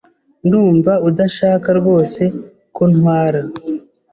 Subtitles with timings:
[0.45, 2.21] Ndumva udashaka rwose
[2.75, 3.41] ko ntwara.